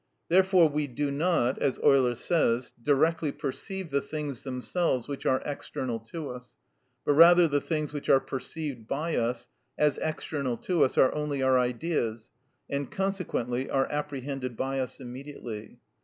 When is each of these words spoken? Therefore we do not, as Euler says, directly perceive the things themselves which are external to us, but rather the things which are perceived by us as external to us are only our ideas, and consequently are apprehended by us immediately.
Therefore 0.29 0.67
we 0.67 0.87
do 0.87 1.11
not, 1.11 1.59
as 1.59 1.77
Euler 1.77 2.15
says, 2.15 2.73
directly 2.81 3.31
perceive 3.31 3.91
the 3.91 4.01
things 4.01 4.41
themselves 4.41 5.07
which 5.07 5.27
are 5.27 5.43
external 5.45 5.99
to 5.99 6.31
us, 6.31 6.55
but 7.05 7.13
rather 7.13 7.47
the 7.47 7.61
things 7.61 7.93
which 7.93 8.09
are 8.09 8.19
perceived 8.19 8.87
by 8.87 9.15
us 9.15 9.47
as 9.77 9.99
external 9.99 10.57
to 10.57 10.83
us 10.83 10.97
are 10.97 11.13
only 11.13 11.43
our 11.43 11.59
ideas, 11.59 12.31
and 12.67 12.89
consequently 12.89 13.69
are 13.69 13.85
apprehended 13.91 14.57
by 14.57 14.79
us 14.79 14.99
immediately. 14.99 15.77